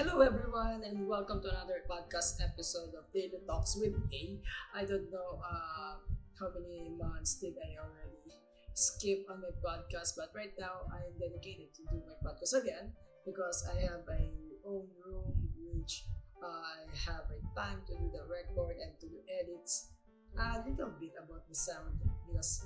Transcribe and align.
Hello 0.00 0.24
everyone 0.24 0.80
and 0.80 1.04
welcome 1.04 1.44
to 1.44 1.52
another 1.52 1.84
podcast 1.84 2.40
episode 2.40 2.96
of 2.96 3.04
Daily 3.12 3.36
Talks 3.44 3.76
with 3.76 3.92
A. 4.16 4.40
I 4.72 4.88
don't 4.88 5.12
know 5.12 5.36
uh, 5.44 6.00
how 6.40 6.48
many 6.56 6.96
months 6.96 7.36
did 7.36 7.60
I 7.60 7.76
already 7.76 8.32
skip 8.72 9.28
on 9.28 9.44
my 9.44 9.52
podcast 9.60 10.16
but 10.16 10.32
right 10.32 10.56
now 10.56 10.88
I 10.88 11.04
am 11.04 11.12
dedicated 11.20 11.76
to 11.76 11.82
do 11.92 12.00
my 12.08 12.16
podcast 12.24 12.56
again 12.56 12.96
because 13.28 13.68
I 13.68 13.76
have 13.92 14.08
my 14.08 14.24
own 14.64 14.88
room 15.04 15.36
which 15.76 16.08
I 16.40 16.88
have 17.04 17.28
a 17.28 17.36
time 17.52 17.84
to 17.84 17.92
do 17.92 18.08
the 18.08 18.24
record 18.24 18.80
and 18.80 18.96
to 19.04 19.06
do 19.06 19.20
edits 19.28 19.92
a 20.32 20.64
little 20.64 20.96
bit 20.96 21.12
about 21.20 21.44
the 21.44 21.54
sound 21.54 22.00
because 22.24 22.64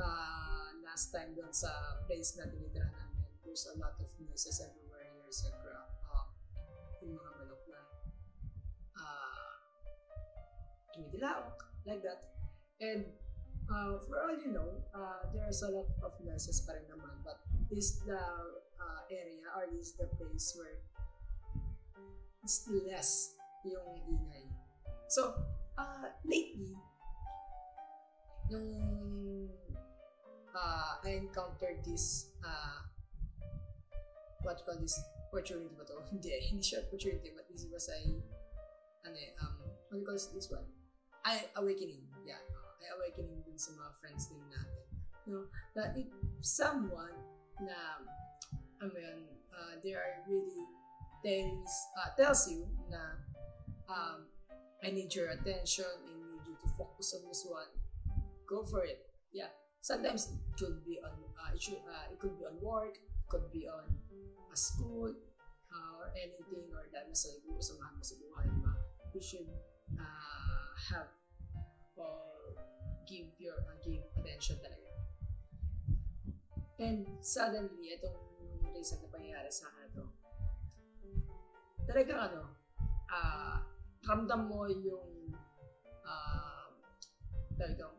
uh, 0.00 0.72
last 0.80 1.12
time 1.12 1.36
doon 1.36 1.52
sa 1.52 1.68
place 2.08 2.40
na 2.40 2.48
tinitirahan 2.48 3.04
namin 3.12 3.36
there's 3.44 3.68
a 3.68 3.76
lot 3.76 4.00
of 4.00 4.08
noises 4.16 4.64
everywhere 4.64 5.12
there's 5.20 5.44
a 5.44 5.52
crowd 5.60 5.99
yung 7.02 7.16
mga 7.16 7.30
manok 7.40 7.62
na 7.68 7.80
uh, 8.96 9.52
tumitilawak, 10.92 11.56
like 11.88 12.02
that. 12.04 12.20
And 12.80 13.04
uh, 13.68 14.00
for 14.04 14.16
all 14.24 14.36
you 14.36 14.52
know, 14.52 14.84
uh, 14.92 15.28
there's 15.32 15.62
a 15.62 15.70
lot 15.70 15.88
of 16.04 16.12
noises 16.24 16.64
pa 16.64 16.76
rin 16.76 16.88
naman, 16.88 17.20
but 17.24 17.40
this 17.68 18.00
the 18.04 18.20
uh, 18.80 19.00
area 19.12 19.46
or 19.56 19.68
this 19.70 19.94
the 19.96 20.08
place 20.16 20.56
where 20.56 20.80
it's 22.42 22.64
less 22.88 23.36
yung 23.64 24.00
ingay. 24.08 24.48
So, 25.12 25.36
uh, 25.76 26.08
lately, 26.24 26.72
nung 28.48 28.68
uh, 30.56 30.92
I 31.04 31.20
encountered 31.20 31.84
this 31.84 32.32
uh, 32.40 32.80
what 34.42 34.58
you 34.58 34.64
call 34.64 34.80
this 34.80 34.96
opportunity 35.30 35.70
ba 35.78 35.86
to? 35.86 36.02
hindi, 36.10 36.34
hindi 36.50 36.66
siya 36.66 36.82
opportunity, 36.82 37.30
but 37.30 37.46
this 37.46 37.70
was 37.70 37.86
a, 37.86 37.98
ano 39.06 39.14
eh, 39.14 39.30
um, 39.38 39.62
what 39.86 39.94
do 39.94 40.02
you 40.02 40.06
call 40.06 40.18
this 40.18 40.50
one? 40.50 40.66
I, 41.22 41.46
awakening. 41.54 42.02
Yeah, 42.26 42.42
uh, 42.50 42.74
I 42.82 42.98
awakening 42.98 43.46
dun 43.46 43.54
sa 43.54 43.70
mga 43.78 43.90
friends 44.02 44.26
din 44.26 44.42
natin. 44.50 44.82
No, 45.30 45.46
that 45.78 45.94
if 45.94 46.10
someone 46.42 47.14
na, 47.62 48.02
I 48.82 48.90
mean, 48.90 49.30
uh, 49.54 49.78
they 49.84 49.94
are 49.94 50.26
really 50.26 50.66
tells, 51.22 51.70
uh, 51.94 52.10
tells 52.18 52.50
you 52.50 52.66
na, 52.90 53.14
um, 53.86 54.26
I 54.82 54.90
need 54.90 55.14
your 55.14 55.30
attention, 55.30 55.86
I 55.86 56.12
need 56.18 56.42
you 56.42 56.56
to 56.58 56.68
focus 56.74 57.14
on 57.14 57.22
this 57.30 57.46
one, 57.46 57.70
go 58.48 58.66
for 58.66 58.82
it. 58.82 59.06
Yeah, 59.30 59.54
sometimes 59.78 60.32
it 60.34 60.40
could 60.58 60.82
be 60.82 60.98
on, 61.04 61.14
uh, 61.38 61.54
it, 61.54 61.62
should, 61.62 61.84
uh, 61.86 62.10
it 62.10 62.18
could 62.18 62.34
be 62.34 62.48
on 62.48 62.58
work, 62.58 62.98
could 63.30 63.46
be 63.54 63.70
on 63.70 63.86
a 64.50 64.58
school, 64.58 65.14
uh, 65.70 65.90
or 66.02 66.10
anything, 66.18 66.66
or 66.74 66.82
dahil 66.90 67.14
nasa 67.14 67.30
samahan 67.62 67.94
mo 67.94 68.02
sa 68.02 68.18
buhay, 68.18 68.46
di 68.50 68.60
ba? 68.60 68.74
You 69.14 69.22
should 69.22 69.48
uh, 69.94 70.70
have 70.90 71.14
or 71.94 72.58
give 73.06 73.30
your 73.38 73.54
uh, 73.70 73.78
give 73.86 74.02
attention 74.18 74.58
talaga. 74.58 74.90
And 76.82 77.06
suddenly, 77.22 77.94
itong 77.94 78.18
recent 78.74 79.04
na 79.04 79.10
pangyayari 79.12 79.50
sa 79.52 79.70
akin 79.70 79.84
ito, 79.94 80.04
talagang 81.86 82.20
ano, 82.32 82.42
uh, 83.12 83.58
ramdam 84.02 84.48
mo 84.48 84.66
yung 84.66 85.30
uh, 86.02 86.66
talagang 87.54 87.94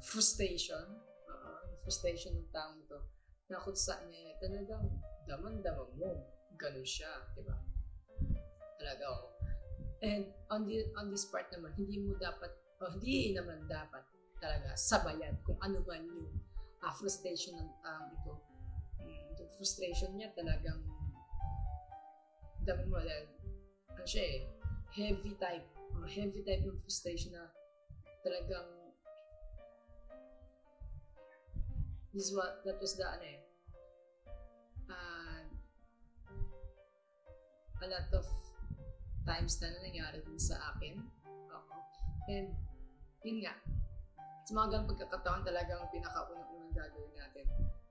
frustration, 0.00 0.98
uh, 1.28 1.62
frustration 1.84 2.34
ng 2.34 2.48
taong 2.50 2.80
ito 2.80 3.13
na 3.48 3.60
kung 3.60 3.76
saan 3.76 4.08
eh, 4.08 4.36
talagang 4.40 4.88
daman-daman 5.28 5.90
mo. 6.00 6.10
Ganun 6.56 6.86
siya, 6.86 7.10
di 7.36 7.42
ba? 7.44 7.56
Talaga 8.80 9.04
ako. 9.04 9.26
And 10.04 10.24
on, 10.52 10.68
the, 10.68 10.84
on 11.00 11.08
this 11.08 11.28
part 11.28 11.48
naman, 11.52 11.72
hindi 11.76 12.00
mo 12.00 12.16
dapat, 12.20 12.52
o 12.80 12.88
oh, 12.88 12.90
hindi 12.96 13.32
naman 13.32 13.64
dapat 13.68 14.04
talaga 14.40 14.76
sabayan 14.76 15.40
kung 15.48 15.56
ano 15.64 15.80
man 15.88 16.04
yung 16.04 16.28
uh, 16.84 16.92
frustration 16.92 17.56
ng 17.56 17.70
um, 17.84 18.04
ito. 18.12 18.32
Yung 19.40 19.52
frustration 19.56 20.12
niya 20.16 20.32
talagang 20.36 20.84
dami 22.64 22.84
mo 22.88 23.00
dahil 23.00 23.28
ano 23.92 24.04
siya 24.04 24.24
eh, 24.24 24.40
heavy 24.92 25.32
type. 25.40 25.64
Uh, 25.96 26.08
heavy 26.08 26.44
type 26.44 26.64
ng 26.64 26.80
frustration 26.84 27.32
na 27.32 27.48
talagang 28.24 28.68
this 32.14 32.30
what 32.30 32.62
that 32.62 32.78
was 32.78 32.94
the 32.94 33.04
ano 33.04 33.26
eh 33.26 33.43
a 37.84 37.88
lot 37.92 38.08
of 38.16 38.26
times 39.28 39.60
na 39.60 39.72
nangyari 39.80 40.20
din 40.24 40.40
sa 40.40 40.74
akin 40.74 41.00
Oo. 41.52 41.76
and 42.32 42.52
yun 43.24 43.44
nga 43.44 43.54
sa 44.44 44.50
mga 44.52 44.68
ganang 44.76 44.88
pagkakataon 44.92 45.42
talagang 45.44 45.84
pinakaunang-unang 45.88 46.72
gagawin 46.76 47.14
natin 47.16 47.46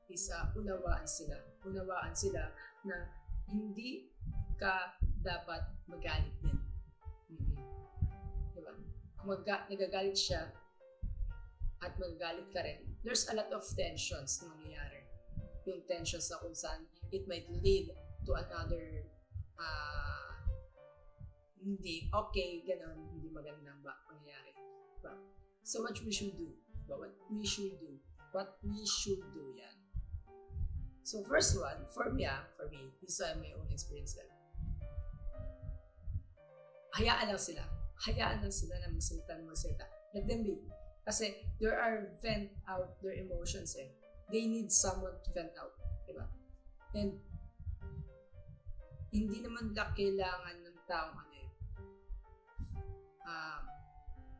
is 0.09 0.29
uh, 0.29 0.49
unawaan 0.53 1.05
sila 1.05 1.37
unawaan 1.65 2.13
sila 2.13 2.49
na 2.85 3.09
hindi 3.49 4.09
ka 4.57 4.97
dapat 5.25 5.65
magalit 5.89 6.33
din 6.41 6.57
mm-hmm. 7.33 7.57
diba 8.53 8.71
kung 9.17 9.29
mag- 9.29 9.69
nagagalit 9.69 10.17
siya 10.17 10.49
at 11.81 11.93
magagalit 11.97 12.49
ka 12.53 12.61
rin 12.61 12.93
there's 13.03 13.27
a 13.29 13.35
lot 13.35 13.51
of 13.51 13.63
tensions 13.75 14.41
na 14.41 14.47
mangyayari. 14.55 15.03
Yung 15.67 15.83
tensions 15.87 16.31
na 16.31 16.39
kung 16.39 16.55
saan 16.55 16.87
it 17.11 17.27
might 17.27 17.47
lead 17.61 17.91
to 18.23 18.31
another 18.33 19.03
uh, 19.59 20.31
hindi 21.63 22.11
okay, 22.11 22.63
ganun, 22.67 22.99
hindi 23.15 23.31
magandang 23.31 23.79
ba 23.79 23.95
pangyayari. 24.07 24.51
But, 24.99 25.19
so 25.63 25.83
what 25.83 25.95
we 26.03 26.11
should 26.11 26.35
do? 26.35 26.51
But 26.87 26.99
what 26.99 27.13
we 27.31 27.43
should 27.47 27.75
do? 27.79 27.99
What 28.35 28.59
we 28.63 28.83
should 28.83 29.23
do 29.31 29.43
yan. 29.55 29.77
So 31.03 31.23
first 31.27 31.59
one, 31.59 31.83
for 31.91 32.11
me 32.11 32.27
ah, 32.27 32.47
for 32.55 32.67
me, 32.71 32.91
this 33.03 33.19
is 33.19 33.27
my 33.39 33.51
own 33.55 33.67
experience 33.71 34.15
din. 34.15 34.27
Hayaan 36.99 37.27
lang 37.27 37.41
sila. 37.41 37.63
Hayaan 38.05 38.39
lang 38.43 38.53
sila 38.53 38.75
na 38.79 38.87
magsalita 38.93 39.31
na 39.35 39.43
magsalita. 39.49 39.85
Let 40.13 40.29
them 40.29 40.45
be. 40.45 40.61
Kasi 41.03 41.35
there 41.59 41.75
are 41.75 42.15
vent 42.23 42.53
out 42.69 42.95
their 43.03 43.17
emotions 43.17 43.75
eh. 43.75 43.91
They 44.31 44.47
need 44.47 44.71
someone 44.71 45.19
to 45.25 45.29
vent 45.35 45.51
out. 45.59 45.75
Diba? 46.07 46.25
And 46.95 47.19
hindi 49.13 49.45
naman 49.45 49.77
lang 49.77 49.93
kailangan 49.93 50.57
ng 50.65 50.77
taong 50.89 51.13
ano 51.13 51.33
eh, 51.37 51.49
uh, 53.29 53.61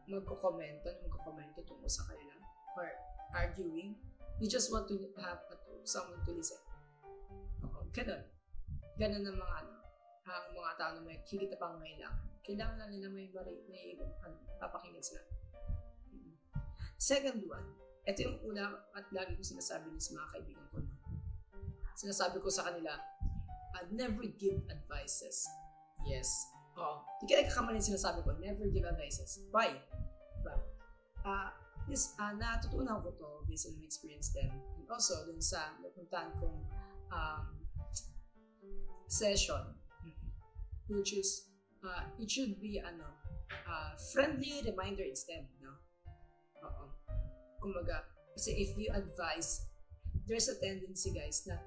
magko-komento, 0.10 0.90
magko-komento 1.06 1.62
tungkol 1.62 1.86
sa 1.86 2.10
kanila 2.10 2.34
or 2.74 2.90
arguing. 3.38 3.94
You 4.42 4.50
just 4.50 4.74
want 4.74 4.90
to 4.90 4.98
have 5.22 5.46
a, 5.54 5.56
someone 5.86 6.18
to 6.26 6.34
listen. 6.34 6.58
Oo, 7.62 7.86
ganun. 7.94 8.26
Ganun 8.98 9.24
ang 9.30 9.38
mga 9.38 9.56
ano, 9.62 9.74
ang 10.26 10.46
mga 10.58 10.72
tao 10.82 10.92
na 10.98 11.02
may 11.06 11.22
higit 11.22 11.54
na 11.54 11.62
pangangailangan. 11.62 12.26
Kailangan 12.44 12.76
lang 12.82 12.92
nila 12.92 13.08
may, 13.14 13.30
may, 13.30 13.58
may 13.70 13.84
ano, 14.26 14.36
papakinggan 14.58 15.06
sila. 15.06 15.22
Second 16.98 17.46
one, 17.46 17.68
ito 18.10 18.20
yung 18.26 18.40
una 18.52 18.74
at 18.98 19.06
lagi 19.14 19.38
ko 19.38 19.44
sinasabi 19.46 19.94
niya 19.94 20.02
sa 20.02 20.18
mga 20.18 20.28
kaibigan 20.34 20.66
ko. 20.74 20.78
Sinasabi 21.94 22.42
ko 22.42 22.50
sa 22.50 22.68
kanila, 22.68 22.98
I'd 23.78 23.92
never 23.92 24.24
give 24.38 24.62
advices. 24.70 25.46
Yes. 26.06 26.30
Oo. 26.78 27.06
Hindi 27.22 27.34
ka 27.34 27.36
nagkakamali 27.46 27.80
sinasabi 27.82 28.26
ko, 28.26 28.34
never 28.42 28.66
give 28.70 28.86
advices. 28.86 29.42
Why? 29.54 29.78
Diba? 30.42 30.56
Uh, 31.24 31.50
this, 31.86 32.14
uh, 32.18 32.34
natutunan 32.36 33.02
ko 33.02 33.14
to 33.16 33.28
based 33.46 33.70
on 33.70 33.78
my 33.78 33.86
experience 33.86 34.34
din. 34.34 34.50
And 34.50 34.86
also, 34.90 35.26
dun 35.26 35.40
sa 35.42 35.78
napuntahan 35.80 36.34
kong 36.42 36.58
um, 37.14 37.46
session, 39.08 39.62
which 40.90 41.14
is, 41.14 41.54
uh, 41.86 42.10
it 42.18 42.30
should 42.30 42.58
be, 42.60 42.82
ano, 42.82 43.06
uh, 43.70 43.94
friendly 44.12 44.62
reminder 44.66 45.06
instead, 45.06 45.46
no? 45.62 45.78
Oo. 46.66 46.86
Kumaga, 47.64 48.04
kasi 48.36 48.58
if 48.60 48.76
you 48.76 48.90
advise, 48.92 49.70
there's 50.28 50.50
a 50.50 50.58
tendency 50.60 51.14
guys 51.14 51.46
na 51.48 51.60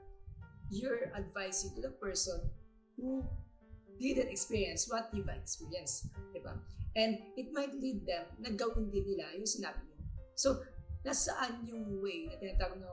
you're 0.70 1.12
advising 1.14 1.74
to 1.76 1.80
the 1.82 1.94
person 2.02 2.40
who 2.96 3.22
didn't 4.00 4.28
experience 4.28 4.88
what 4.90 5.08
you've 5.12 5.28
experienced. 5.28 6.12
Diba? 6.34 6.56
And 6.96 7.18
it 7.36 7.52
might 7.52 7.72
lead 7.76 8.08
them 8.08 8.24
na 8.40 8.50
gawin 8.56 8.88
din 8.88 9.04
nila 9.04 9.36
yung 9.36 9.48
sinabi 9.48 9.80
mo. 9.84 9.96
So, 10.36 10.64
nasaan 11.04 11.64
yung 11.68 12.00
way 12.00 12.28
na 12.28 12.40
tinatawag 12.40 12.80
na 12.80 12.88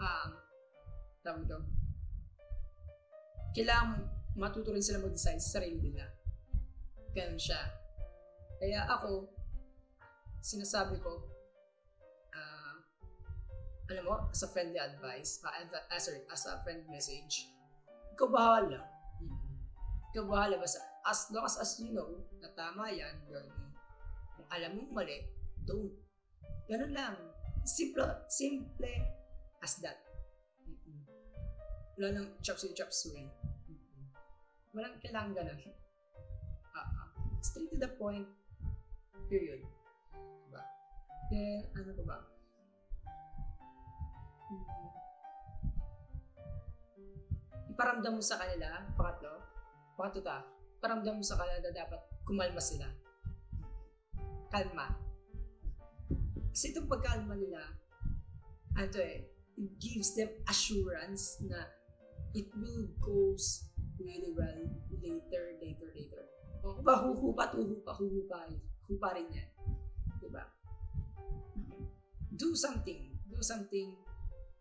um, 0.00 0.30
tawag 1.24 1.42
ito, 1.48 1.58
kailangan 3.56 4.04
matuto 4.36 4.74
rin 4.74 4.84
sila 4.84 5.00
mag-decide 5.00 5.40
sa 5.40 5.60
sarili 5.60 5.92
nila. 5.92 6.04
Ganun 7.16 7.40
siya. 7.40 7.60
Kaya 8.60 8.86
ako, 8.90 9.28
sinasabi 10.44 11.00
ko, 11.00 11.33
alam 13.92 14.02
mo, 14.08 14.16
as 14.32 14.40
a 14.40 14.48
friendly 14.48 14.80
advice, 14.80 15.44
uh, 15.44 15.52
uh, 15.52 16.00
sorry, 16.00 16.24
as 16.32 16.48
a 16.48 16.60
friend 16.64 16.84
message, 16.88 17.52
ikaw 18.16 18.28
bahala. 18.30 18.80
Hmm. 19.20 19.36
ikaw 20.12 20.24
bahala 20.24 20.56
basta 20.56 20.80
as 21.04 21.28
long 21.30 21.44
as, 21.44 21.60
as 21.60 21.76
you 21.80 21.92
know 21.92 22.24
na 22.40 22.48
tama 22.56 22.88
yan, 22.88 23.12
mo. 23.28 23.36
Kung 24.40 24.48
alam 24.48 24.70
mong 24.80 24.92
mali, 24.96 25.20
don't. 25.68 25.92
Ganun 26.64 26.96
lang. 26.96 27.16
Simple, 27.64 28.24
simple 28.28 28.92
as 29.60 29.80
that. 29.84 30.00
Mm-mm. 30.64 31.00
Wala 31.96 32.08
nang 32.12 32.28
chop 32.40 32.56
suey, 32.56 32.72
chop 32.72 32.92
suey. 32.92 33.24
Mm-mm. 33.68 34.04
Walang 34.72 34.96
kailangan 35.00 35.36
ganun. 35.36 35.60
Ah, 36.72 36.88
ah. 36.88 37.08
Straight 37.44 37.68
to 37.72 37.76
the 37.80 37.92
point. 38.00 38.28
Period. 39.28 39.60
Diba? 40.48 40.62
Then, 41.32 41.68
ano 41.76 41.90
ba 42.00 42.04
ba? 42.04 42.18
Iparamdam 47.74 48.14
mo 48.14 48.22
sa 48.22 48.38
kanila, 48.38 48.86
pangatlo, 48.94 49.34
pangatlo 49.98 50.22
ta, 50.22 50.46
paramdam 50.78 51.18
mo 51.18 51.24
sa 51.26 51.34
kanila 51.34 51.58
na 51.58 51.74
dapat 51.74 52.00
kumalma 52.22 52.62
sila. 52.62 52.86
Kalma. 54.46 54.94
Kasi 56.54 56.70
itong 56.70 56.86
pagkalma 56.86 57.34
nila, 57.34 57.58
ano 58.78 58.98
eh, 59.02 59.26
it 59.58 59.74
gives 59.82 60.14
them 60.14 60.30
assurance 60.46 61.42
na 61.42 61.66
it 62.30 62.46
will 62.54 62.86
goes 63.02 63.66
really 63.98 64.30
well 64.38 64.62
later, 65.02 65.58
later, 65.58 65.90
later. 65.98 66.22
O 66.62 66.78
ba, 66.78 67.02
huhupa, 67.02 67.58
huhupa, 67.58 67.90
huhupa, 67.98 68.38
hupa 68.86 69.08
rin 69.18 69.34
yan. 69.34 69.50
Diba? 70.22 70.46
Do 72.38 72.54
something. 72.54 73.18
Do 73.26 73.42
something 73.42 73.98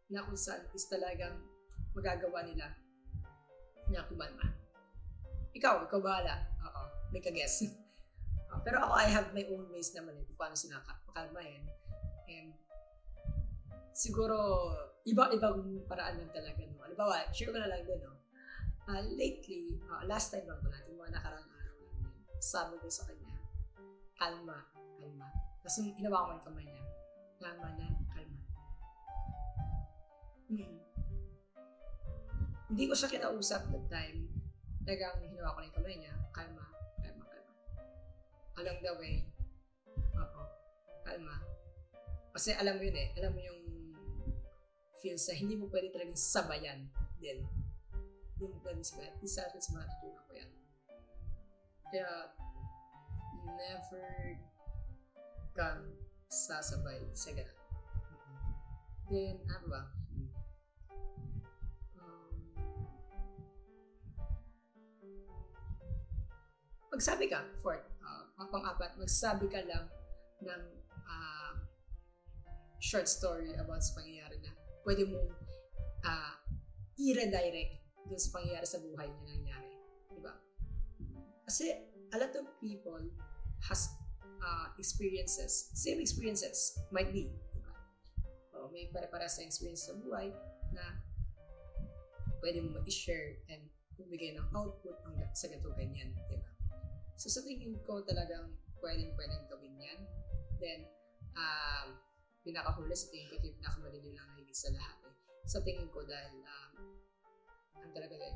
na 0.10 0.26
kung 0.26 0.34
saan 0.34 0.66
is 0.74 0.90
talagang 0.90 1.38
magagawa 1.94 2.42
nila 2.42 2.74
na 3.94 4.10
kumalma. 4.10 4.50
Ikaw, 5.54 5.86
ikaw 5.86 6.00
bahala. 6.02 6.36
Oo, 6.66 6.82
may 7.14 7.22
ka-guess. 7.22 7.64
Uh, 8.54 8.62
pero 8.62 8.86
ako, 8.86 8.94
I 9.02 9.10
have 9.10 9.34
my 9.34 9.42
own 9.50 9.66
ways 9.74 9.98
naman 9.98 10.14
eh, 10.14 10.22
kung 10.30 10.38
paano 10.38 10.54
sila 10.54 10.78
makalma 11.10 11.42
yan. 11.42 11.66
And 12.30 12.54
siguro, 13.98 14.38
iba-ibang 15.10 15.82
paraan 15.90 16.22
lang 16.22 16.30
talaga. 16.30 16.62
No? 16.62 16.86
Halimbawa, 16.86 17.34
share 17.34 17.50
ko 17.50 17.58
na 17.58 17.66
lang 17.66 17.82
din, 17.82 17.98
no? 18.06 18.14
Uh, 18.86 19.02
lately, 19.18 19.82
uh, 19.90 20.06
last 20.06 20.30
time 20.30 20.46
lang 20.46 20.62
ko 20.62 20.70
natin, 20.70 20.94
mga 20.94 21.18
nakarang 21.18 21.50
araw 21.50 21.74
sabi 22.44 22.76
ko 22.76 22.92
sa 22.92 23.08
kanya, 23.08 23.40
kalma, 24.20 24.68
kalma. 25.00 25.32
Tapos 25.64 25.80
yung 25.80 25.96
hinawa 25.96 26.28
ko 26.28 26.30
yung 26.36 26.46
kamay 26.52 26.66
niya, 26.68 26.84
kalma 27.40 27.68
na, 27.80 27.88
kalma. 28.12 28.42
Hmm. 30.52 30.76
Hindi 32.74 32.90
ko 32.90 32.98
siya 32.98 33.14
kinausap 33.14 33.70
that 33.70 33.86
time. 33.86 34.26
Talagang 34.82 35.22
hinawa 35.30 35.54
ko 35.54 35.62
na 35.62 35.70
yung 35.70 35.78
kamay 35.78 35.94
niya, 35.94 36.14
kalma, 36.34 36.66
kalma, 37.06 37.26
kalma. 37.30 37.54
Along 38.58 38.80
the 38.82 38.94
way, 38.98 39.16
oo, 40.18 40.44
kalma. 41.06 41.38
Kasi 42.34 42.50
alam 42.58 42.82
mo 42.82 42.84
yun 42.90 42.98
eh, 42.98 43.14
alam 43.22 43.38
mo 43.38 43.42
yung 43.46 43.62
feels 45.06 45.22
na 45.30 45.38
hindi 45.38 45.54
mo 45.54 45.70
pwede 45.70 45.94
talagang 45.94 46.18
sabayan 46.18 46.90
din. 47.22 47.46
Hindi 48.42 48.46
mo 48.50 48.58
pwede 48.66 48.82
sabayan. 48.82 49.22
Isa 49.22 49.46
rin 49.54 49.62
sa 49.62 49.78
mga 49.78 49.86
tutunan 49.94 50.26
ko 50.26 50.34
yan. 50.34 50.52
Kaya, 51.94 52.10
never 53.54 54.10
kang 55.54 55.94
sasabay 56.26 57.06
sa 57.14 57.38
ganun. 57.38 57.60
Then, 59.14 59.46
ano 59.46 59.66
ba? 59.70 59.82
Magsabi 66.94 67.26
ka, 67.26 67.42
fourth, 67.66 67.82
uh, 68.06 68.46
pang-apat, 68.54 68.94
magsabi 69.02 69.50
ka 69.50 69.66
lang 69.66 69.90
ng 70.46 70.62
uh, 71.10 71.54
short 72.78 73.10
story 73.10 73.50
about 73.58 73.82
sa 73.82 73.98
pangyayari 73.98 74.38
na 74.46 74.54
pwede 74.86 75.10
mong 75.10 75.34
uh, 76.06 76.34
i-redirect 77.02 77.82
dun 78.06 78.22
sa 78.22 78.30
pangyayari 78.38 78.68
sa 78.70 78.78
buhay 78.78 79.10
niya 79.10 79.26
nangyari. 79.34 79.74
Diba? 80.14 80.34
Kasi 81.50 81.74
a 82.14 82.18
lot 82.22 82.34
of 82.38 82.46
people 82.62 83.02
has 83.66 83.90
uh, 84.44 84.70
experiences, 84.78 85.74
same 85.74 85.98
experiences, 85.98 86.78
might 86.94 87.10
be. 87.10 87.34
Diba? 87.58 87.74
O, 88.54 88.70
may 88.70 88.86
pare-para 88.94 89.26
sa 89.26 89.42
experience 89.42 89.90
sa 89.90 89.98
buhay 89.98 90.30
na 90.78 91.02
pwede 92.44 92.62
mo 92.62 92.84
i-share 92.86 93.42
and 93.50 93.66
bumigay 93.98 94.36
ng 94.38 94.46
output 94.54 95.00
hanggang 95.08 95.32
sa 95.34 95.50
ganito 95.50 95.72
ganyan. 95.74 96.14
Diba? 96.30 96.43
So 97.24 97.32
sa 97.40 97.48
tingin 97.48 97.80
ko 97.88 98.04
talagang 98.04 98.52
pwedeng 98.84 99.16
pwedeng 99.16 99.48
gawin 99.48 99.80
yan. 99.80 100.00
Then, 100.60 100.92
um, 101.40 101.96
pinakahuli 102.44 102.92
sa 102.92 103.08
tingin 103.16 103.32
ko 103.32 103.40
ito 103.40 103.48
yung 103.48 103.60
pinakamadali 103.64 104.12
lang 104.12 104.28
higit 104.36 104.52
sa 104.52 104.76
lahat. 104.76 105.08
Eh. 105.08 105.16
Sa 105.48 105.64
tingin 105.64 105.88
ko 105.88 106.04
dahil, 106.04 106.44
um, 106.44 107.00
ang 107.80 107.96
talaga 107.96 108.12
eh, 108.20 108.36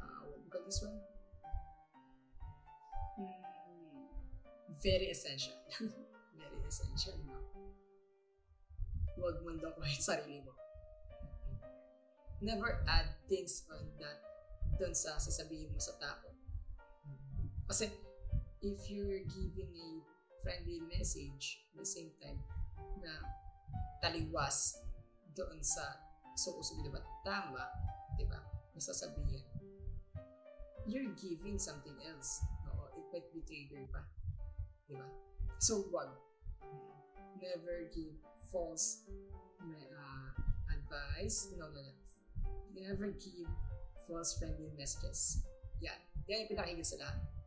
uh, 0.00 0.24
what 0.24 0.40
do 0.48 0.64
this 0.64 0.80
one? 0.80 0.96
Hmm, 3.20 4.08
very 4.80 5.12
essential. 5.12 5.60
very 6.40 6.60
essential, 6.64 7.20
no? 7.28 7.44
Huwag 9.20 9.44
ko 9.44 9.84
yung 9.84 10.00
sarili 10.00 10.40
mo. 10.48 10.56
Never 12.40 12.80
add 12.88 13.20
things 13.28 13.68
on 13.68 13.84
that 14.00 14.24
doon 14.80 14.96
sa 14.96 15.20
sasabihin 15.20 15.68
mo 15.76 15.80
sa 15.82 15.92
tao. 16.00 16.37
Kasi, 17.68 17.92
if 18.64 18.88
you're 18.88 19.22
giving 19.28 19.70
a 19.76 19.88
friendly 20.42 20.80
message 20.88 21.68
at 21.76 21.84
the 21.84 21.86
same 21.86 22.08
time 22.24 22.40
na 23.04 23.12
taliwas 24.00 24.80
doon 25.36 25.60
sa 25.60 25.84
so 26.34 26.56
uso 26.56 26.74
di 26.80 26.88
ba? 26.90 27.04
Tama 27.22 27.68
di 28.16 28.24
ba? 28.26 28.40
Nasasabihin 28.72 29.44
you're 30.88 31.12
giving 31.20 31.60
something 31.60 31.94
else. 32.08 32.40
Oo 32.72 32.88
it 32.96 33.06
might 33.12 33.28
be 33.36 33.44
trigger 33.44 33.84
pa 33.92 34.02
di 34.88 34.96
ba? 34.96 35.06
So 35.60 35.84
wag. 35.92 36.08
Never 37.38 37.86
give 37.94 38.16
false 38.50 39.06
uh, 39.62 40.32
advice. 40.72 41.52
No 41.54 41.68
no 41.70 41.84
no. 41.84 41.94
Never 42.74 43.12
give 43.14 43.46
false 44.08 44.34
friendly 44.40 44.72
messages. 44.74 45.44
Yan. 45.84 46.00
Yan 46.26 46.48
yung 46.48 46.50
pinakinggan 46.56 46.86
sa 46.86 46.98
lahat 46.98 47.37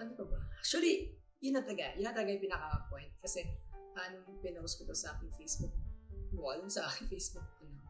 ano 0.00 0.16
pa 0.16 0.24
ba? 0.24 0.38
Actually, 0.56 1.20
yun 1.44 1.54
na 1.56 1.62
talaga. 1.62 1.92
Yun 1.96 2.04
na 2.08 2.12
talaga 2.16 2.32
yung 2.32 2.44
pinaka-point. 2.44 3.12
Kasi, 3.20 3.44
anong 4.00 4.40
pinost 4.40 4.80
ko 4.80 4.88
to 4.88 4.96
sa 4.96 5.16
aking 5.16 5.32
Facebook 5.36 5.74
wall, 6.32 6.60
sa 6.72 6.88
aking 6.88 7.12
Facebook, 7.12 7.46
ano, 7.60 7.80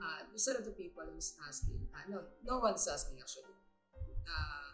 uh, 0.00 0.20
there's 0.32 0.48
a 0.48 0.56
lot 0.56 0.64
of 0.64 0.74
people 0.74 1.04
who's 1.04 1.36
asking, 1.44 1.84
uh, 1.92 2.04
no, 2.08 2.24
no 2.42 2.62
one's 2.62 2.88
asking 2.88 3.20
actually, 3.20 3.52
uh, 4.24 4.72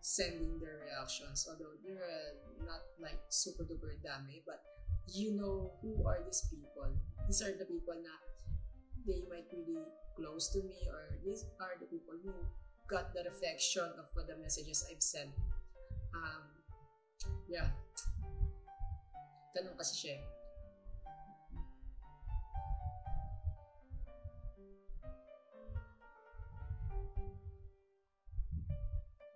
sending 0.00 0.56
their 0.60 0.80
reactions, 0.86 1.44
although 1.48 1.76
they're 1.84 2.40
not 2.64 2.80
like 3.00 3.20
super 3.28 3.64
duper 3.64 3.92
dami, 4.00 4.40
but 4.46 4.64
you 5.12 5.36
know 5.36 5.72
who 5.82 6.06
are 6.06 6.22
these 6.24 6.46
people. 6.48 6.88
These 7.28 7.42
are 7.42 7.52
the 7.52 7.68
people 7.68 7.96
na 8.00 8.14
they 9.04 9.24
might 9.28 9.48
really 9.52 9.80
close 10.16 10.52
to 10.52 10.60
me 10.64 10.76
or 10.88 11.16
these 11.24 11.44
are 11.60 11.76
the 11.80 11.88
people 11.88 12.16
who 12.20 12.32
got 12.88 13.14
the 13.14 13.24
reflection 13.24 13.86
of 13.96 14.06
what 14.12 14.28
the 14.28 14.36
messages 14.36 14.84
I've 14.90 15.02
sent 15.02 15.30
um, 16.14 16.44
yeah. 17.50 17.70
Ganun 19.54 19.74
kasi 19.74 19.94
siya 19.98 20.12
eh. 20.18 20.22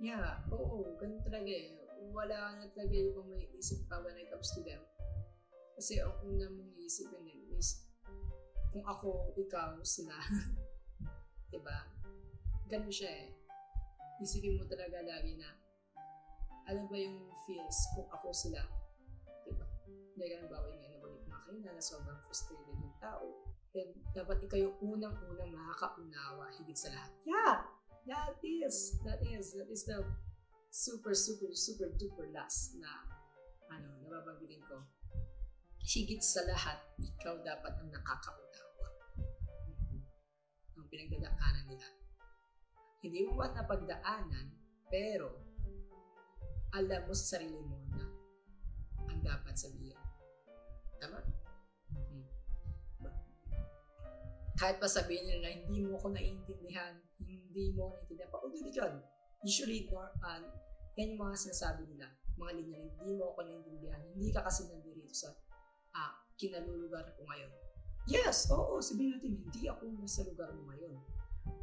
Yeah, 0.04 0.36
oo, 0.52 1.00
ganun 1.00 1.24
talaga 1.24 1.48
eh. 1.48 1.80
Wala 2.12 2.60
na 2.60 2.68
talaga 2.76 2.92
ibang 2.92 3.24
may 3.32 3.48
isip 3.56 3.88
pa 3.88 4.04
when 4.04 4.20
it 4.20 4.28
comes 4.28 4.52
to 4.52 4.60
them. 4.60 4.84
Kasi 5.74 5.96
ang 5.98 6.12
una 6.22 6.46
mong 6.52 6.76
iisipin 6.76 7.24
eh, 7.24 7.56
is 7.56 7.88
kung 8.68 8.84
ako, 8.84 9.32
ikaw, 9.32 9.80
sila. 9.80 10.12
diba? 11.50 11.88
Ganun 12.68 12.92
siya 12.92 13.10
eh. 13.10 13.28
Isipin 14.20 14.60
mo 14.60 14.68
talaga 14.68 15.00
lagi 15.02 15.40
na 15.40 15.63
alam 16.64 16.84
ba 16.88 16.96
yung 16.96 17.18
feels 17.44 17.78
kung 17.92 18.08
ako 18.08 18.32
sila? 18.32 18.60
Diba? 19.44 19.66
Hindi 19.86 20.24
ka 20.32 20.36
nagbawa 20.44 20.66
yung 20.72 20.84
nabanggit 20.96 21.24
mga 21.28 21.42
kayo 21.44 21.60
na 21.60 21.82
sobrang 21.84 22.20
frustrated 22.24 22.76
yung 22.80 22.96
tao. 23.00 23.26
Then, 23.74 23.90
dapat 24.14 24.38
ikaw 24.46 24.58
yung 24.58 24.76
unang-unang 24.80 25.50
makakaunawa 25.50 26.48
higit 26.56 26.78
sa 26.78 26.94
lahat. 26.94 27.10
Yeah! 27.26 27.66
That 28.04 28.36
is, 28.44 29.00
that 29.08 29.20
is, 29.24 29.56
that 29.56 29.68
is 29.72 29.88
the 29.88 30.04
super, 30.68 31.16
super, 31.16 31.50
super 31.56 31.88
duper 31.96 32.28
last 32.30 32.76
na 32.76 32.88
ano, 33.72 33.88
nababanggitin 34.04 34.60
ko. 34.68 34.84
Higit 35.84 36.20
sa 36.24 36.44
lahat, 36.48 36.80
ikaw 37.00 37.40
dapat 37.44 37.72
ang 37.80 37.88
nakakaunawa. 37.92 38.88
Mm-hmm. 39.68 40.00
Ang 40.80 40.86
pinagdadaanan 40.88 41.66
nila. 41.68 41.88
hindi 43.04 43.20
mo 43.28 43.36
man 43.36 43.52
napagdaanan, 43.52 44.48
pero 44.88 45.53
alam 46.74 47.06
mo 47.06 47.14
sa 47.14 47.38
sarili 47.38 47.54
mo 47.54 47.78
na 47.94 48.02
ang 49.06 49.22
dapat 49.22 49.54
sabihin. 49.54 49.94
Tama? 50.98 51.22
Mm-hmm. 51.94 52.22
Kahit 54.58 54.82
pa 54.82 54.90
sabihin 54.90 55.22
nila 55.30 55.46
na 55.46 55.50
hindi 55.54 55.86
mo 55.86 55.94
ako 56.02 56.10
naiintindihan, 56.10 56.98
hindi 57.22 57.70
mo 57.78 57.94
naiintindihan, 57.94 58.30
paulit 58.34 58.58
yun. 58.74 58.94
Usually, 59.46 59.86
nor, 59.86 60.10
uh, 60.18 60.42
yan 60.98 61.14
yung 61.14 61.22
mga 61.22 61.36
sinasabi 61.38 61.86
nila, 61.86 62.10
mga 62.34 62.52
linya 62.58 62.78
na 62.82 62.90
hindi 62.90 63.12
mo 63.14 63.30
ako 63.30 63.40
naiintindihan, 63.46 64.02
hindi 64.10 64.28
ka 64.34 64.42
kasi 64.42 64.66
nandito 64.66 65.14
sa 65.14 65.30
uh, 65.94 66.12
kinalulugar 66.34 67.06
ko 67.14 67.22
ngayon. 67.22 67.52
Yes, 68.10 68.50
oo, 68.50 68.82
sabihin 68.82 69.16
natin, 69.16 69.38
hindi 69.38 69.70
ako 69.70 69.94
nasa 69.94 70.26
lugar 70.26 70.50
mo 70.50 70.74
ngayon. 70.74 70.98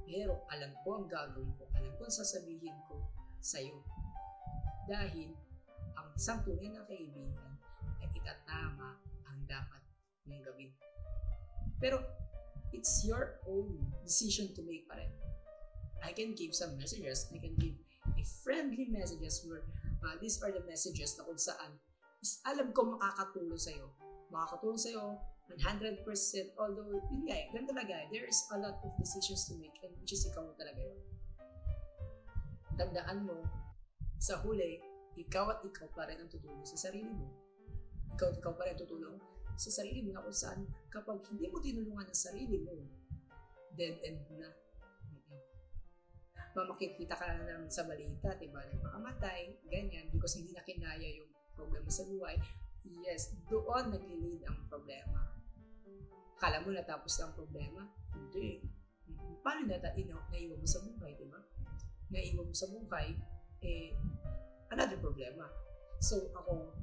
Pero 0.08 0.48
alam 0.48 0.72
ko 0.88 1.04
ang 1.04 1.06
gagawin 1.12 1.52
ko, 1.60 1.68
alam 1.76 1.92
ko 2.00 2.08
ang 2.08 2.16
sasabihin 2.16 2.76
ko 2.88 2.96
sa'yo. 3.44 3.76
Dahil 4.90 5.30
ang 5.98 6.08
isang 6.18 6.42
tunay 6.46 6.70
na 6.72 6.86
kaibigan 6.88 7.54
ay 8.02 8.08
itatama 8.16 8.98
ang 9.28 9.38
dapat 9.46 9.82
mong 10.26 10.42
gawin. 10.46 10.72
Pero 11.82 12.02
it's 12.72 13.04
your 13.06 13.42
own 13.50 13.78
decision 14.06 14.54
to 14.54 14.62
make 14.64 14.86
pa 14.88 14.98
rin. 14.98 15.12
I 16.02 16.14
can 16.18 16.34
give 16.34 16.58
some 16.58 16.78
messages, 16.82 17.30
I 17.30 17.38
can 17.38 17.54
give 17.62 17.78
a 18.18 18.26
friendly 18.42 18.90
messages 18.90 19.46
where 19.46 19.62
uh, 20.02 20.18
these 20.18 20.42
are 20.42 20.50
the 20.50 20.66
messages 20.66 21.14
na 21.18 21.26
kung 21.30 21.38
saan 21.38 21.78
is 22.22 22.42
alam 22.46 22.74
ko 22.74 22.98
makakatulong 22.98 23.58
sa'yo. 23.58 23.90
Makakatulong 24.30 24.78
sa'yo 24.82 25.18
100%. 25.58 26.06
Although, 26.56 27.02
yun 27.12 27.28
eh, 27.28 27.50
ganun 27.52 27.68
talaga. 27.68 28.08
There 28.14 28.24
is 28.24 28.40
a 28.54 28.58
lot 28.62 28.78
of 28.82 28.92
decisions 28.96 29.50
to 29.50 29.58
make 29.60 29.76
and 29.84 29.92
which 30.00 30.14
is 30.16 30.24
ikaw 30.30 30.48
talaga 30.56 30.80
yun. 30.80 31.02
Tandaan 32.80 33.28
mo, 33.28 33.42
sa 34.22 34.38
huli, 34.46 34.78
ikaw 35.18 35.50
at 35.50 35.66
ikaw 35.66 35.90
pa 35.98 36.06
rin 36.06 36.22
ang 36.22 36.30
tutulong 36.30 36.62
sa 36.62 36.78
sarili 36.78 37.10
mo. 37.10 37.26
Ikaw 38.14 38.30
at 38.30 38.38
ikaw 38.38 38.54
pa 38.54 38.70
rin 38.70 38.78
tutulong 38.78 39.18
sa 39.58 39.82
sarili 39.82 40.06
mo 40.06 40.14
na 40.14 40.22
kung 40.22 40.38
saan 40.38 40.62
kapag 40.94 41.26
hindi 41.34 41.50
mo 41.50 41.58
tinulungan 41.58 42.06
ang 42.06 42.22
sarili 42.22 42.62
mo, 42.62 42.78
dead 43.74 43.98
end 44.06 44.22
na. 44.38 44.50
Mamakikita 46.52 47.16
ka 47.16 47.26
na 47.32 47.48
naman 47.48 47.72
sa 47.72 47.88
balita, 47.88 48.36
diba? 48.36 48.60
Nagpakamatay, 48.60 49.56
ganyan, 49.72 50.12
because 50.12 50.36
hindi 50.36 50.52
na 50.52 50.68
kinaya 50.68 51.08
yung 51.18 51.32
problema 51.56 51.88
sa 51.88 52.04
buhay. 52.06 52.36
Yes, 53.08 53.34
doon 53.48 53.90
nagli-lead 53.90 54.44
ang 54.46 54.60
problema. 54.68 55.32
Kala 56.36 56.60
mo 56.60 56.76
natapos 56.76 57.14
na 57.18 57.32
ang 57.32 57.36
problema? 57.38 57.82
Hindi. 58.18 58.68
Paano 59.40 59.64
na 59.70 59.80
naiwan 59.80 60.60
mo 60.60 60.68
sa 60.68 60.84
buhay, 60.84 61.16
di 61.16 61.26
ba? 61.32 61.40
Naiwan 62.12 62.50
mo 62.52 62.56
sa 62.56 62.68
buhay, 62.68 63.16
eh. 63.64 63.91
So, 66.02 66.34
ako, 66.34 66.74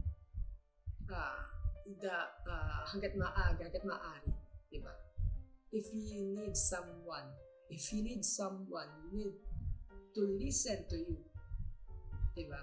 uh, 1.10 1.40
the, 1.98 2.16
uh, 2.46 2.80
hanggat 2.87 3.18
maaga, 3.18 3.66
hanggat 3.66 3.82
maaari, 3.82 4.30
di 4.70 4.78
ba? 4.78 4.94
If 5.75 5.90
you 5.90 6.38
need 6.38 6.54
someone, 6.54 7.26
if 7.66 7.90
you 7.90 8.06
need 8.06 8.22
someone, 8.22 8.87
you 9.10 9.10
need 9.18 9.37
to 10.14 10.22
listen 10.38 10.87
to 10.87 10.96
you, 11.02 11.18
di 12.38 12.46
ba? 12.46 12.62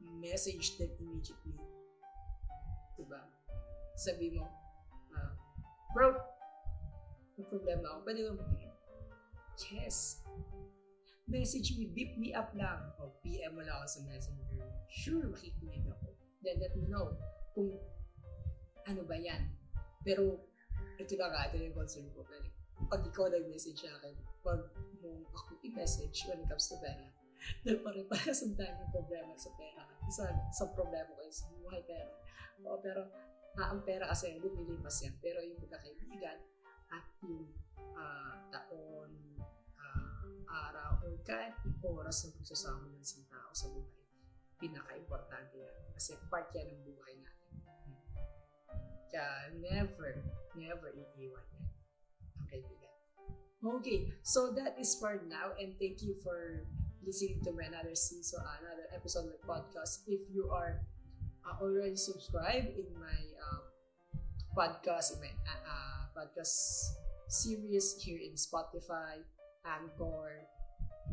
Message 0.00 0.80
them 0.80 0.96
immediately. 0.96 1.60
Di 2.96 3.04
ba? 3.04 3.20
Sabi 3.92 4.32
mo, 4.32 4.48
uh, 5.12 5.32
bro, 5.92 6.16
may 7.36 7.44
problema 7.52 7.84
ako. 7.92 7.98
Pwede 8.08 8.32
mag 8.32 8.40
Yes. 9.68 10.24
Message 11.32 11.80
me, 11.80 11.88
beep 11.88 12.20
me 12.20 12.36
up 12.36 12.52
lang. 12.52 12.92
O 13.00 13.08
PM 13.24 13.56
mo 13.56 13.64
lang 13.64 13.80
ako 13.80 13.88
sa 13.88 14.00
messenger. 14.04 14.68
Sure, 14.92 15.24
makikinig 15.32 15.80
ako. 15.88 16.12
Then 16.44 16.60
let 16.60 16.76
me 16.76 16.84
know 16.92 17.16
kung 17.56 17.72
ano 18.84 19.00
ba 19.08 19.16
yan. 19.16 19.48
Pero, 20.04 20.44
ito 21.00 21.16
na 21.16 21.32
nga, 21.32 21.48
ito 21.48 21.56
yung 21.56 21.72
concern 21.72 22.04
ko. 22.12 22.20
Pag 22.92 23.00
ikaw 23.08 23.32
nag-message 23.32 23.80
sa 23.80 23.96
akin, 23.96 24.12
pag 24.44 24.60
mo 25.00 25.24
ako 25.32 25.56
i-message 25.64 26.28
when 26.28 26.44
it 26.44 26.48
comes 26.52 26.68
to 26.68 26.76
pera, 26.84 27.08
dahil 27.64 27.80
pare-para 27.80 28.30
sa 28.36 28.44
yung 28.44 28.92
problema 28.92 29.32
sa 29.40 29.50
pera. 29.56 29.82
Isa 30.04 30.28
sa 30.52 30.64
problema 30.76 31.10
ko 31.16 31.22
is 31.24 31.40
buhay 31.64 31.80
pera. 31.88 32.12
Oo, 32.68 32.76
pero 32.84 33.08
uh, 33.56 33.66
ang 33.72 33.80
pera 33.88 34.04
kasi 34.04 34.36
lumilipas 34.36 35.00
yan. 35.00 35.16
Pero 35.18 35.40
yung 35.40 35.58
magkakaibigan 35.64 36.38
at 36.92 37.04
yung 37.24 37.48
kahit 41.22 41.54
yung 41.64 41.96
oras 41.98 42.26
na 42.26 42.34
ng 42.38 42.98
isang 42.98 43.24
tao 43.30 43.50
sa 43.54 43.66
buhay, 43.70 44.02
pinaka-importante 44.62 45.58
yan. 45.58 45.76
Kasi 45.94 46.14
part 46.30 46.50
yan 46.54 46.70
ng 46.70 46.82
buhay 46.86 47.14
natin. 47.18 47.52
Kaya 49.12 49.52
never, 49.58 50.22
never 50.54 50.88
iiwan 50.94 51.46
yan 51.58 51.66
ang 52.38 52.46
kaibigan. 52.48 52.94
Okay, 53.62 54.10
so 54.26 54.50
that 54.58 54.74
is 54.78 54.98
for 54.98 55.22
now 55.30 55.54
and 55.54 55.78
thank 55.78 56.02
you 56.02 56.18
for 56.22 56.66
listening 57.06 57.38
to 57.42 57.50
my 57.54 57.66
another 57.70 57.94
season, 57.94 58.42
another 58.62 58.90
episode 58.94 59.30
of 59.30 59.34
the 59.34 59.42
podcast. 59.46 60.02
If 60.06 60.26
you 60.30 60.50
are 60.50 60.82
uh, 61.46 61.62
already 61.62 61.98
subscribed 61.98 62.74
in 62.74 62.88
my 62.94 63.18
uh, 63.38 63.62
podcast, 64.54 65.14
in 65.14 65.26
my 65.26 65.34
uh, 65.46 65.62
uh, 65.66 66.02
podcast 66.14 66.98
series 67.28 67.98
here 68.02 68.18
in 68.18 68.34
Spotify, 68.34 69.22
Anchor, 69.66 70.46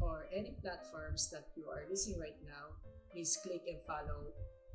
or 0.01 0.27
any 0.33 0.55
platforms 0.61 1.29
that 1.31 1.51
you 1.55 1.67
are 1.69 1.83
listening 1.89 2.19
right 2.19 2.39
now, 2.43 2.75
please 3.11 3.37
click 3.43 3.63
and 3.67 3.79
follow 3.85 4.31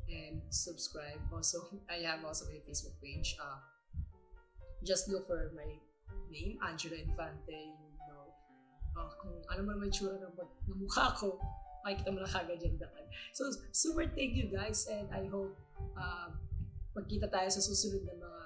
and 0.08 0.42
subscribe. 0.50 1.20
Also, 1.32 1.58
I 1.90 2.04
have 2.04 2.24
also 2.24 2.46
my 2.46 2.60
Facebook 2.68 2.96
page. 3.02 3.36
Uh, 3.40 3.60
just 4.84 5.08
look 5.08 5.26
for 5.26 5.52
my 5.56 5.68
name, 6.30 6.58
Angelo 6.66 6.96
Infante, 6.96 7.72
you 7.72 8.04
know, 8.08 8.28
uh, 9.00 9.08
kung 9.22 9.40
ano 9.48 9.60
man 9.64 9.80
may 9.80 9.88
tsura 9.88 10.20
ng, 10.20 10.34
ng 10.36 10.78
mukha 10.84 11.16
ko, 11.16 11.40
makikita 11.84 12.12
mo 12.12 12.20
na 12.20 12.28
kagad 12.28 12.60
yan 12.60 12.76
daan. 12.76 13.04
So, 13.32 13.48
super 13.72 14.08
thank 14.12 14.36
you 14.36 14.52
guys 14.52 14.88
and 14.88 15.08
I 15.12 15.28
hope 15.28 15.56
uh, 15.96 16.32
magkita 16.92 17.28
tayo 17.32 17.48
sa 17.48 17.60
susunod 17.60 18.04
na 18.04 18.14
mga 18.16 18.42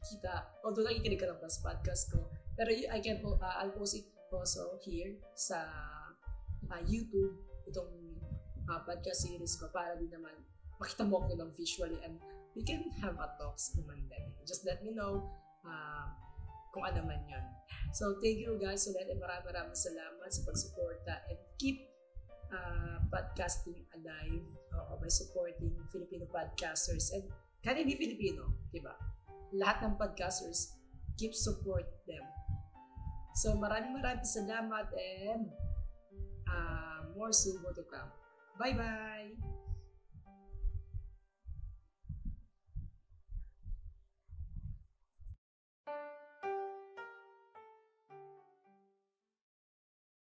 kita. 0.00 0.34
Although 0.64 0.84
nakikinig 0.84 1.20
ka 1.20 1.28
lang 1.28 1.40
sa 1.48 1.60
podcast 1.64 2.12
ko. 2.12 2.28
Pero 2.56 2.70
I 2.72 2.98
can 3.00 3.20
uh, 3.24 3.56
I'll 3.60 3.72
post 3.72 3.96
it 3.96 4.06
also 4.30 4.78
here 4.84 5.16
sa 5.34 5.64
uh, 6.68 6.82
YouTube 6.84 7.40
itong 7.64 7.92
uh, 8.68 8.80
podcast 8.84 9.24
series 9.24 9.56
ko 9.56 9.72
para 9.72 9.96
din 9.96 10.12
naman 10.12 10.34
makita 10.80 11.04
mo 11.04 11.20
ako 11.24 11.36
ng 11.36 11.52
visually 11.56 12.00
and 12.04 12.16
we 12.56 12.64
can 12.64 12.88
have 12.98 13.16
a 13.20 13.28
talks 13.38 13.72
naman 13.76 14.00
din. 14.08 14.26
Just 14.44 14.64
let 14.64 14.80
me 14.82 14.96
know 14.96 15.28
uh, 15.64 16.08
kung 16.72 16.86
ano 16.86 17.04
man 17.04 17.20
yun. 17.28 17.44
So, 17.90 18.18
thank 18.22 18.38
you 18.38 18.56
guys 18.58 18.86
ulit 18.86 19.10
and 19.10 19.18
maraming 19.18 19.50
maraming 19.50 19.76
salamat 19.76 20.28
sa 20.30 20.40
pagsuporta 20.46 21.14
and 21.30 21.40
keep 21.58 21.90
uh, 22.54 23.02
podcasting 23.10 23.82
alive 23.98 24.46
uh, 24.74 24.94
by 24.98 25.10
supporting 25.10 25.74
Filipino 25.90 26.26
podcasters 26.30 27.10
and 27.14 27.26
kahit 27.60 27.84
hindi 27.84 27.98
Filipino, 27.98 28.56
di 28.72 28.80
ba? 28.80 28.96
Lahat 29.52 29.84
ng 29.84 29.94
podcasters, 29.98 30.78
keep 31.20 31.36
support 31.36 31.84
them. 32.08 32.24
So, 33.36 33.52
maraming 33.58 33.98
maraming 33.98 34.26
salamat 34.26 34.90
and 34.96 35.50
a 36.50 37.16
more 37.16 37.32
silver 37.32 37.72
to 37.74 37.82
come. 37.82 38.10
Bye 38.58 38.72
bye! 38.72 39.59